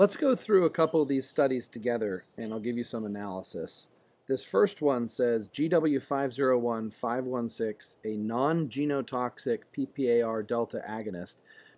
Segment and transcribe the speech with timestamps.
[0.00, 3.88] Let's go through a couple of these studies together and I'll give you some analysis.
[4.28, 11.34] This first one says GW501516, a non-genotoxic PPAR delta agonist.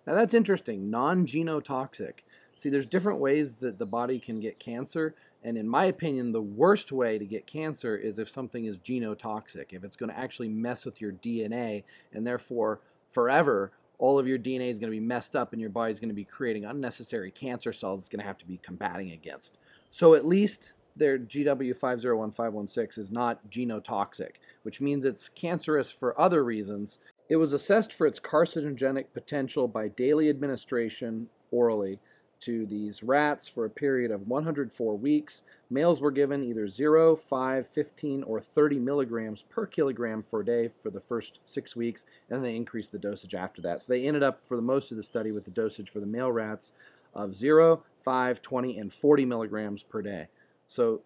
[0.07, 2.19] Now that's interesting, non-genotoxic.
[2.55, 6.41] See, there's different ways that the body can get cancer, and in my opinion, the
[6.41, 10.47] worst way to get cancer is if something is genotoxic, if it's going to actually
[10.47, 11.83] mess with your DNA,
[12.13, 12.79] and therefore
[13.11, 13.73] forever
[14.03, 16.13] all of your DNA is going to be messed up and your body's going to
[16.13, 19.59] be creating unnecessary cancer cells it's going to have to be combating against.
[19.91, 24.31] So at least their GW501516 is not genotoxic,
[24.63, 26.99] which means it's cancerous for other reasons.
[27.29, 31.97] It was assessed for its carcinogenic potential by daily administration orally
[32.45, 35.43] to these rats for a period of 104 weeks.
[35.69, 40.89] Males were given either 0, 5, 15, or 30 milligrams per kilogram for day for
[40.89, 43.81] the first six weeks, and then they increased the dosage after that.
[43.81, 46.05] So they ended up, for the most of the study, with the dosage for the
[46.05, 46.71] male rats
[47.13, 50.27] of 0, 5, 20, and 40 milligrams per day.
[50.67, 51.01] So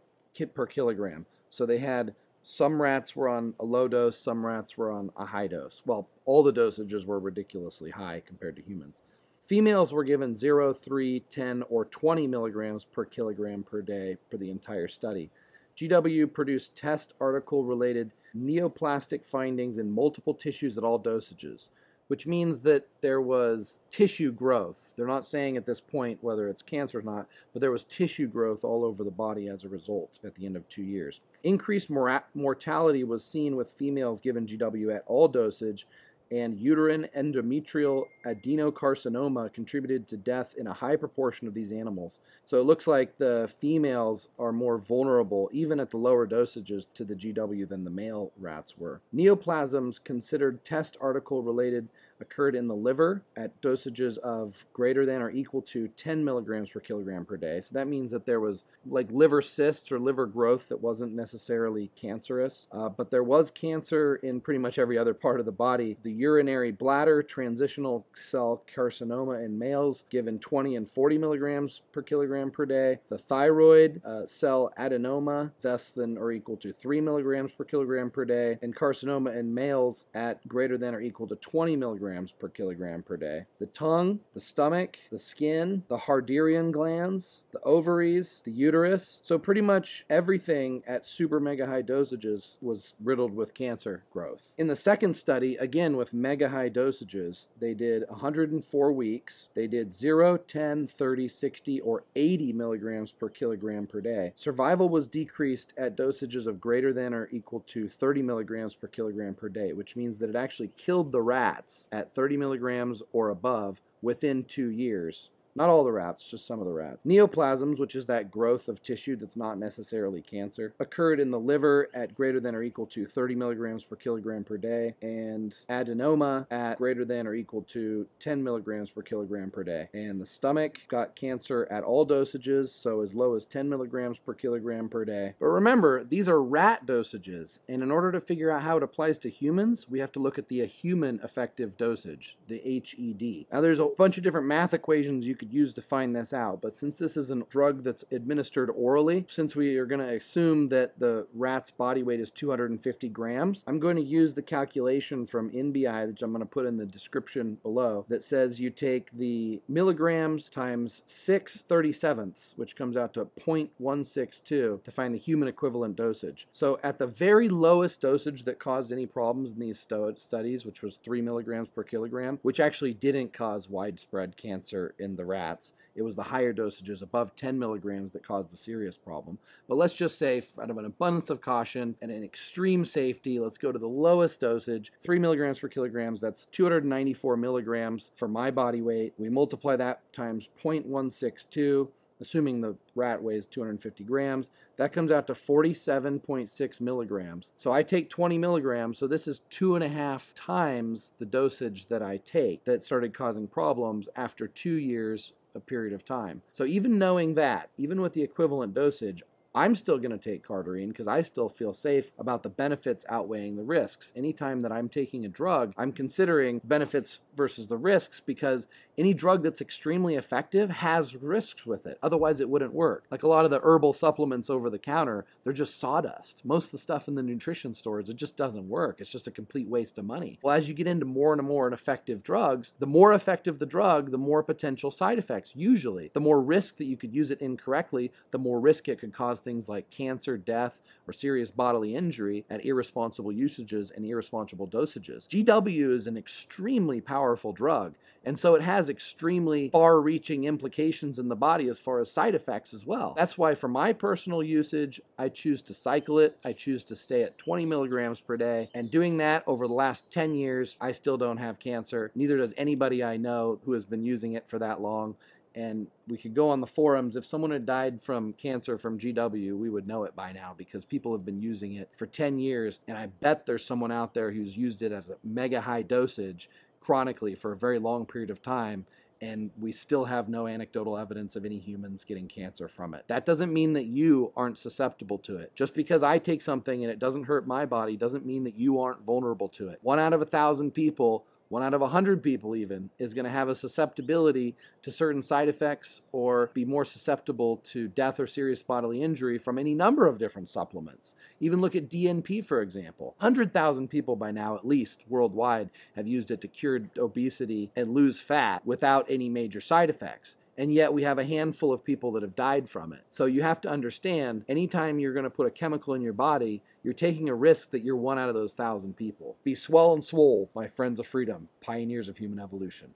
[0.54, 1.26] per kilogram.
[1.50, 5.26] So they had some rats were on a low dose, some rats were on a
[5.26, 5.82] high dose.
[5.86, 9.02] Well, all the dosages were ridiculously high compared to humans.
[9.48, 14.52] Females were given 0, 3, 10, or 20 milligrams per kilogram per day for the
[14.52, 15.30] entire study.
[15.78, 21.70] GW produced test article related neoplastic findings in multiple tissues at all dosages,
[22.10, 24.92] which means that there was tissue growth.
[24.98, 28.28] They're not saying at this point whether it's cancer or not, but there was tissue
[28.28, 31.22] growth all over the body as a result at the end of two years.
[31.44, 35.88] Increased mor mortality was seen with females given GW at all dosage
[36.32, 42.20] and uterine endometrial adenocarcinoma contributed to death in a high proportion of these animals.
[42.46, 47.04] So it looks like the females are more vulnerable, even at the lower dosages, to
[47.04, 49.02] the GW than the male rats were.
[49.16, 51.88] Neoplasms considered test article related
[52.20, 56.80] occurred in the liver at dosages of greater than or equal to 10 milligrams per
[56.80, 57.62] kilogram per day.
[57.62, 61.92] So that means that there was like liver cysts or liver growth that wasn't necessarily
[61.96, 65.98] cancerous, uh, but there was cancer in pretty much every other part of the body.
[66.04, 72.52] The urinary bladder, transitional cell carcinoma in males, given 20 and 40 milligrams per kilogram
[72.52, 73.00] per day.
[73.10, 78.26] The thyroid uh, cell adenoma, less than or equal to 3 milligrams per kilogram per
[78.26, 82.48] day, and carcinoma in males at greater than or equal to 20 milligrams milligrams per
[82.48, 83.46] kilogram per day.
[83.60, 89.20] The tongue, the stomach, the skin, the Harderian glands, the ovaries, the uterus.
[89.22, 94.54] So pretty much everything at super mega high dosages was riddled with cancer growth.
[94.58, 99.50] In the second study, again with mega high dosages, they did 104 weeks.
[99.54, 104.32] They did 0, 10, 30, 60, or 80 milligrams per kilogram per day.
[104.36, 109.34] Survival was decreased at dosages of greater than or equal to 30 milligrams per kilogram
[109.34, 113.82] per day, which means that it actually killed the rats at 30 milligrams or above
[114.04, 115.32] within two years.
[115.58, 117.04] Not all the rats, just some of the rats.
[117.04, 121.90] Neoplasms, which is that growth of tissue that's not necessarily cancer, occurred in the liver
[121.96, 126.78] at greater than or equal to 30 milligrams per kilogram per day, and adenoma at
[126.78, 129.90] greater than or equal to 10 milligrams per kilogram per day.
[129.96, 134.36] And the stomach got cancer at all dosages, so as low as 10 milligrams per
[134.36, 135.34] kilogram per day.
[135.40, 139.18] But remember, these are rat dosages, and in order to figure out how it applies
[139.20, 143.48] to humans, we have to look at the human effective dosage, the HED.
[143.52, 146.34] Now, there's a bunch of different math equations you could could use to find this
[146.34, 146.62] out.
[146.62, 150.70] But since this is a drug that's administered orally, since we are going to assume
[150.70, 155.52] that the rat's body weight is 250 grams, I'm going to use the calculation from
[155.52, 159.62] NBI, which I'm going to put in the description below, that says you take the
[159.68, 166.48] milligrams times 6 37ths, which comes out to 0.162 to find the human equivalent dosage.
[166.52, 170.98] So at the very lowest dosage that caused any problems in these studies, which was
[171.04, 175.74] 3 milligrams per kilogram, which actually didn't cause widespread cancer in the rats.
[175.96, 179.40] It was the higher dosages above 10 milligrams that caused the serious problem.
[179.68, 183.58] But let's just say, out of an abundance of caution and an extreme safety, let's
[183.58, 186.22] go to the lowest dosage, 3 milligrams per kilograms.
[186.22, 189.14] That's 294 milligrams for my body weight.
[189.18, 191.88] We multiply that times 0.162
[192.20, 197.52] assuming the rat weighs 250 grams, that comes out to 47.6 milligrams.
[197.58, 201.88] So I take 20 milligrams, so this is two and a half times the dosage
[201.88, 206.42] that I take that started causing problems after two years a period of time.
[206.52, 209.24] So even knowing that, even with the equivalent dosage,
[209.56, 213.56] I'm still going to take Cardarine because I still feel safe about the benefits outweighing
[213.56, 214.14] the risks.
[214.16, 218.68] Anytime that I'm taking a drug, I'm considering benefits versus the risks because
[218.98, 222.00] any drug that's extremely effective has risks with it.
[222.02, 223.06] Otherwise, it wouldn't work.
[223.12, 226.44] Like a lot of the herbal supplements over the counter, they're just sawdust.
[226.44, 229.00] Most of the stuff in the nutrition stores, it just doesn't work.
[229.00, 230.40] It's just a complete waste of money.
[230.42, 234.12] Well, as you get into more and more effective drugs, the more effective the drug,
[234.12, 236.10] the more potential side effects, usually.
[236.14, 239.40] The more risk that you could use it incorrectly, the more risk it could cause
[239.40, 245.28] things like cancer, death, or serious bodily injury at irresponsible usages and irresponsible dosages.
[245.28, 251.28] GW is an extremely powerful drug, and so it has extremely far reaching implications in
[251.28, 253.14] the body as far as side effects as well.
[253.16, 256.38] That's why, for my personal usage, I choose to cycle it.
[256.44, 260.12] I choose to stay at 20 milligrams per day, and doing that over the last
[260.12, 262.12] 10 years, I still don't have cancer.
[262.16, 265.16] Neither does anybody I know who has been using it for that long
[265.58, 267.16] and we could go on the forums.
[267.16, 270.86] If someone had died from cancer from GW, we would know it by now because
[270.86, 272.80] people have been using it for 10 years.
[272.88, 276.48] And I bet there's someone out there who's used it at a mega high dosage
[276.80, 278.86] chronically for a very long period of time.
[279.20, 283.04] And we still have no anecdotal evidence of any humans getting cancer from it.
[283.08, 285.52] That doesn't mean that you aren't susceptible to it.
[285.56, 288.80] Just because I take something and it doesn't hurt my body doesn't mean that you
[288.80, 289.80] aren't vulnerable to it.
[289.82, 293.26] One out of a thousand people one out of a hundred people even is going
[293.26, 298.28] to have a susceptibility to certain side effects or be more susceptible to death or
[298.28, 301.16] serious bodily injury from any number of different supplements.
[301.40, 303.16] Even look at DNP, for example.
[303.20, 308.20] 100,000 people by now, at least worldwide, have used it to cure obesity and lose
[308.20, 312.24] fat without any major side effects and yet we have a handful of people that
[312.24, 313.02] have died from it.
[313.12, 316.62] So you have to understand anytime you're going to put a chemical in your body,
[316.88, 319.36] you're taking a risk that you're one out of those thousand people.
[319.44, 322.94] Be swell and swole, my friends of freedom, pioneers of human evolution.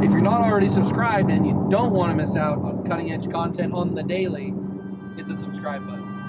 [0.00, 3.28] If you're not already subscribed and you don't want to miss out on cutting edge
[3.28, 4.54] content on the daily,
[5.16, 6.19] hit the subscribe button.